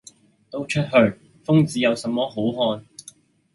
[0.49, 1.19] 「都出去！
[1.45, 2.83] 瘋子有什麼好看！」